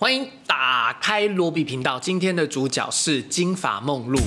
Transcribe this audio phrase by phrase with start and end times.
[0.00, 4.20] 欢迎打开罗比频道，今天的主角是金发梦露。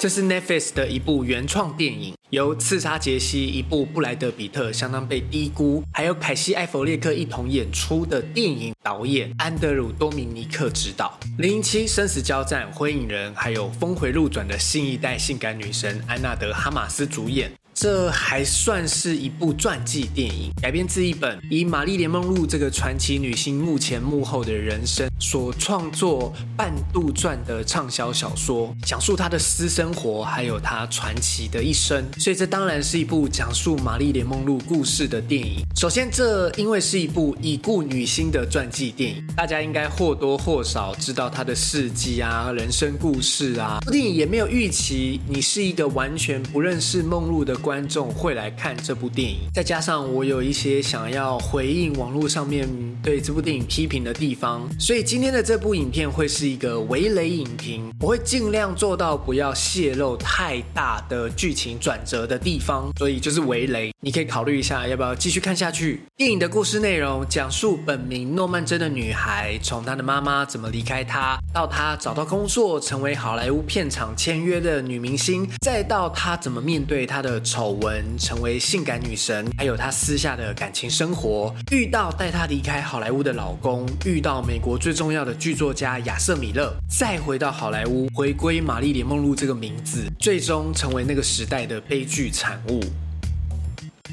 [0.00, 11.18] 这是 Netflix 的一部原创电影，由刺杀杰西、一部布莱德比特相当被低估，还有凯西·艾弗列克一同演出的电影导演安德鲁·多米尼克执导。
[11.36, 17.52] 零零七生死交战、灰影人，还有峰回路转的新一代性感女神安娜德·哈马斯主演。
[17.80, 32.04] 这还算是一部传记电影，改编自一本以玛丽莲梦露这个传奇女星幕前幕后的人生所创作半杜撰的畅销小说，讲述她的私生活，还有她传奇的一生。
[32.18, 35.64] 所以这当然是一部讲述玛丽莲梦露故事的电影。
[35.76, 43.78] 首先，这因为是一部已故女星的传记电影，大家应该或多或少知道她的事迹啊、人生故事啊。
[43.92, 47.56] 电影也没有预期你是一个完全不认识梦露的。
[47.68, 52.66] 观众会来看这部电影，再加上我有一些想要回应网络上面
[53.02, 57.92] 对这部电影批评的地方，所以今天的这部影片会是一个围雷影评。
[58.00, 63.92] 我会尽量做到不要泄露太大的剧情转折的地方，所以就是围雷。
[64.00, 66.00] 你可以考虑一下要不要继续看下去。
[66.16, 77.38] 电影的故事内容讲述本名诺曼珍的女孩，从她的妈妈怎么离开她，到她找到工作，成为好莱坞片场签约的女明星，再到她怎么面对她的。
[77.58, 92.80] 丑闻成为性感女神，还有她私下的感情生活，遇到带她离开好莱坞的老公，遇到美国最重要的剧作家亚瑟米勒，再回到好莱坞，回归玛丽莲梦露这个名字，最终成为那个时代的悲剧产物。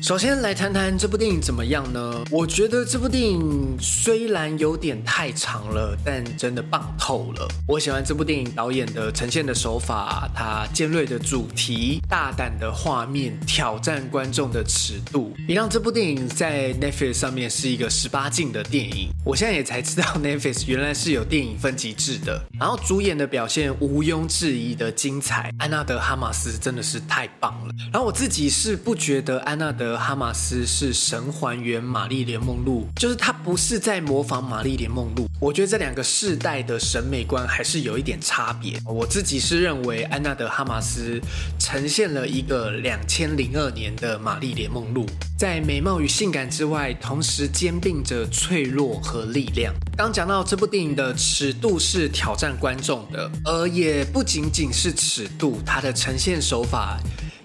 [0.02, 2.24] 首先来谈谈这部电影怎么样呢？
[2.30, 7.48] 我觉得这部电影虽然有点太长了，但真的棒透了。
[7.66, 19.10] 我喜欢这部电影导演的呈现的手法，它尖锐的主题、大胆的画面，挑战观众的尺度，也让这部电影在 Netflix 上面是一个十八禁的电影。
[19.24, 22.44] 我现在也才知道 Netflix 原来是有电影分级制的。
[22.60, 27.74] 然后主演的表现毋庸置疑的精彩，安娜德哈马斯真的是太棒了。
[27.94, 29.85] 然后我自己是不觉得安娜德。
[29.94, 35.28] 哈马斯是神还原玛丽莲梦露，就是他不是在模仿玛丽莲梦露。
[35.40, 38.80] 我觉得这两个世代的审美观还是有一点差别。
[38.86, 41.20] 我自己是认为安娜德哈马斯
[41.60, 45.06] 呈现了一个两千零二年的玛丽莲梦露，
[45.38, 49.74] 在美貌与性感之外，同时兼并着脆弱和力量。
[49.98, 56.98] 刚讲到这部电影的尺度是挑战观众的，而也不仅仅是尺度，它的呈现手法。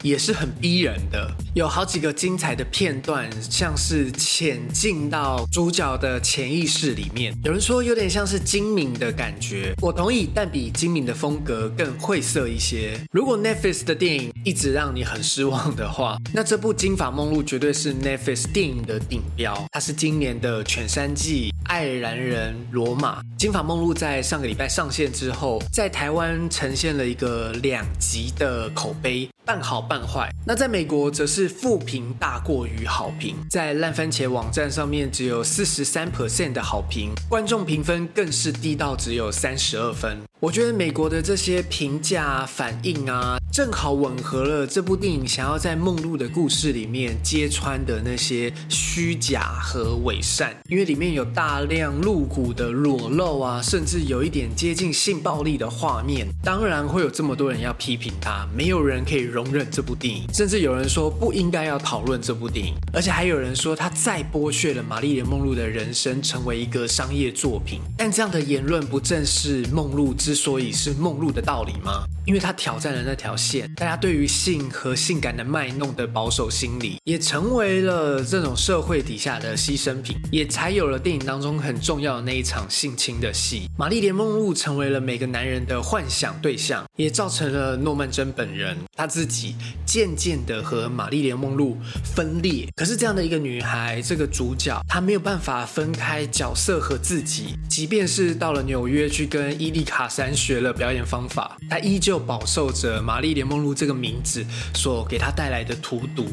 [0.03, 7.35] 也是很逼人的，有好几个精彩的片段，像是潜进到主角的潜意识里面。
[7.45, 12.99] 有人说有点像是精明的感觉，我同意，但比精明的风格更晦涩一些。
[13.13, 19.67] 如果 Netflix 的电影一直让你很失望的话，那这部《金发梦露》绝对是 Netflix 电影的顶标。
[19.73, 23.21] 它是今年的犬山记、爱尔兰人、罗马。
[23.37, 29.29] 《金发梦露》在上个礼拜上线之后，在台湾呈现了一个两极的口碑。
[29.51, 30.33] 半好半坏。
[30.47, 40.19] 那在美国则是负评大过于好评，在烂番茄网站上面只有四十三 percent 的好评，观众评分更是低到只有三十二分。
[40.41, 56.27] 我觉得美国的这些评价反应啊，正好吻合了这部电影想要在梦露的故事里面揭穿的那些虚假和伪善，因为里面有大量露骨的裸露啊，甚至有一点接近性暴力的画面。
[56.43, 67.83] 当然会有这么多人要批评它，没有人可以容忍这部电影，甚至有人说不应该要讨论这部电影，而且还有人说他再剥削了玛丽莲梦露的人生，成为一个商业作品。
[67.99, 70.30] 但这样的言论不正是梦露之？
[70.31, 72.05] 之所以是梦露的道理吗？
[72.31, 83.69] 因为他挑战了那条线，大家对于性和性感的卖弄的保守心理，也成为了这种社会底下的牺牲品，也才有了电影当中很重要的那一场性侵的戏。
[83.77, 91.77] 玛丽莲梦露成为了每个男人的幻想对象，也造成了诺曼珍本人他自己渐渐的和玛丽莲梦露
[92.15, 92.69] 分裂。
[92.77, 100.09] 可是这样的一个女孩，这个主角她没有办法分开角色和自己，即便是到了纽约去跟伊丽卡。
[100.37, 104.45] 学了表演方法，她依旧饱受着玛丽莲梦露这个名字
[104.75, 106.27] 所给他带来的荼毒。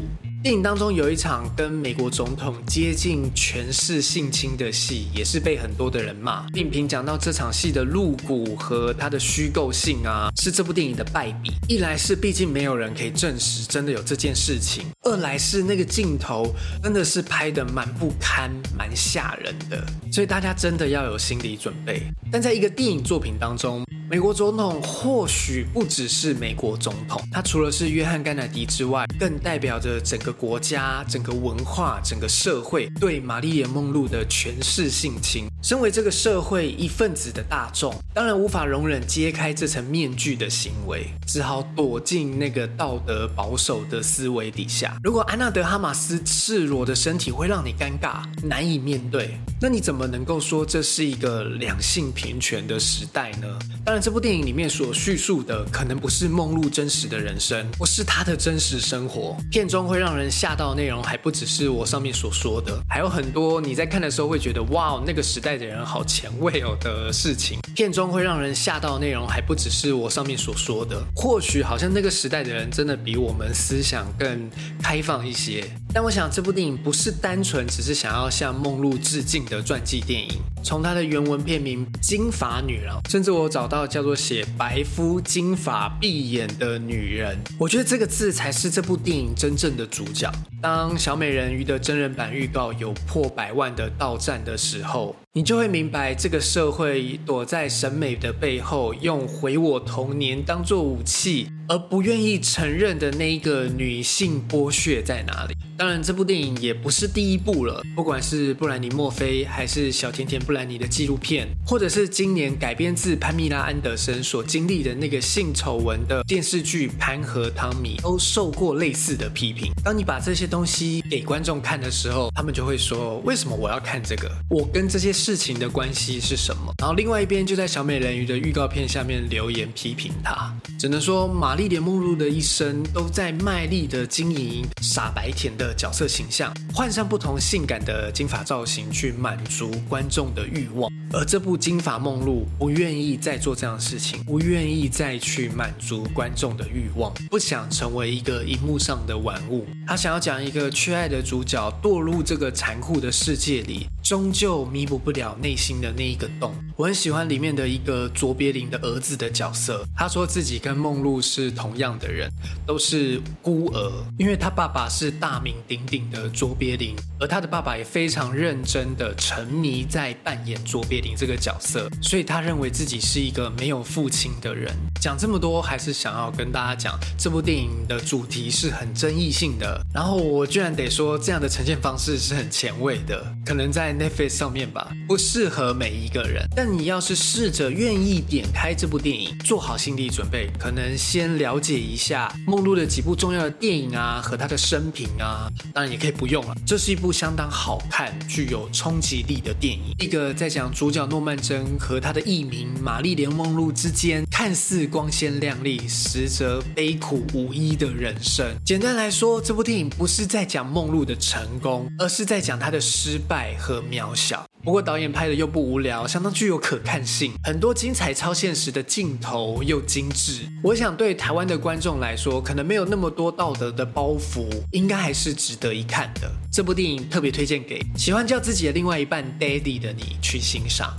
[0.44, 6.48] 电影当中有一场跟美国总统接近权势性侵的戏，也是被很多的人骂。
[6.54, 11.51] 并评讲到这场戏的露骨和它的虚构性啊，是这部电影的败笔。
[11.68, 16.54] 一来是毕竟没有人可以证实真的有这件事情，二来是那个镜头
[16.84, 22.04] 真的是拍的蛮不堪、蛮吓人的，所以大家真的要有心理准备。
[22.31, 23.84] 但在一个电影作品当中。
[24.09, 35.48] 美国总统或许不只是美国总统，他除了是约翰甘乃迪之外，更代表着整个国家、整个文化、整个社会对玛丽莲梦露的诠释性侵。
[35.62, 44.95] 身为这个社会一份子的大众，当然无法容忍揭开这层面具的行为，只好躲进那个道德保守的思维底下。
[45.03, 53.60] 如果安娜德哈马斯赤裸的身体会让你尴尬、难以面对，那你怎么能够说这是一个两性平权的时代呢？
[53.83, 59.36] 当，这部电影里面所叙述的可能不是梦露真实的人生，不是她的真实生活。
[59.52, 65.58] 片中会让人吓到的内容还不只是我上面所说的，还有很多你在看的时候会觉得哇，那个时代。
[65.58, 71.02] 的人好前卫哦的事情，片中会让人吓到的内容还不只是我上面所说的。
[71.16, 74.48] 或许好像那个时代的人真的比我们思想更
[74.84, 80.38] 开放一些，但我想这部电影不是单纯只是想要向梦露致敬的传记电影。
[80.64, 90.31] 从它的原文片名《金发女郎》，甚至我找到叫做写“白肤金发碧眼的女人”，我觉得这个字才是这部电影真正的主角。
[90.62, 95.16] 当小美人鱼的真人版预告有破百万的到站的时候。
[95.38, 101.48] 你就会明白，这个社会躲在审美的背后，用毁我童年当做武器。
[101.69, 105.54] 而不愿意承认的那一个女性剥削在哪里？
[105.78, 107.84] 当然，这部电影也不是第一部了。
[107.94, 119.69] 不管是布兰妮·墨菲，还是小甜甜布兰妮的纪录片，或者是今年改编自潘蜜拉·安德森所经历的那个性丑闻的电视剧《潘和汤米》，都受过类似的批评。
[119.84, 124.31] 当你把这些东西给观众看的时候，他们就会说：为什么我要看这个？
[124.50, 126.74] 我跟这些事情的关系是什么？
[126.77, 131.57] 然后另外一边就在小美人鱼的预告片下面留言批评他，只能说玛。
[131.57, 140.89] 丽莲梦露的一生都在卖力的经营傻白甜的角色形象，换上不同性感的金发造型去满足观众的欲望。
[141.12, 149.65] 而这部《金发梦露》不愿意再做这样的事情，不愿意再去满足观众的欲望，不想成为一个荧幕上的玩物。
[149.88, 156.56] 他想要讲一个缺爱的主角堕入这个残酷的世界里，终究弥补不了内心的那一个洞。
[156.77, 161.51] 我很喜欢里面的一个卓别林的儿子的角色，他说自己跟梦露是。
[161.57, 162.31] 同样的人
[162.68, 174.71] 都是孤儿，因为他爸爸是大名鼎鼎的卓别林，而他的爸爸也非常认真的沉迷在扮演卓别林这个角色，所以他认为自己是一个没有父亲的人。
[175.01, 179.81] 讲这么多，还是想要跟大家讲，这部电影的主题是很争议性的。
[179.92, 186.46] 然后我居然得说，这样的呈现方式是很前卫的，可能在 Netflix 上面吧，不适合每一个人。
[186.56, 191.38] 但你要是试着愿意点开这部电影，做好心理准备，可能先。
[191.38, 196.56] 了解一下梦露的几部重要的电影啊，和她的生平啊，当然也可以不用了。
[196.66, 208.45] 这是一部相当好看、具有冲击力的电影，一个在讲主角诺曼珍和她的艺名玛丽莲梦露之间看似光鲜亮丽，实则悲苦无依的人生。
[208.63, 214.45] 简单来说，这部电影不是在讲梦露的成功，而是在讲她的失败和渺小。
[214.63, 220.48] 不过导演拍的又不无聊，相当具有可看性，很多精彩超现实的镜头又精致。
[220.62, 226.31] 我想对台湾的观众来说，可能没有那么多道德的包袱，应该还是值得一看的。
[226.51, 230.95] 这部电影特别推荐给喜欢叫自己的另外一半 Daddy 的你去欣赏。